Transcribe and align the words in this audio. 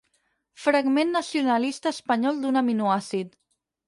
Fragment 0.61 1.11
nacionalista 1.15 1.91
espanyol 1.97 2.39
d'un 2.47 2.57
aminoàcid. 2.63 3.31